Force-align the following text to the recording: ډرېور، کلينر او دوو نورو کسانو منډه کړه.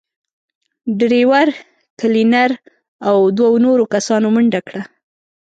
ډرېور، 0.99 1.47
کلينر 1.99 2.51
او 3.07 3.17
دوو 3.37 3.53
نورو 3.65 3.83
کسانو 3.93 4.27
منډه 4.35 4.59
کړه. 4.67 4.81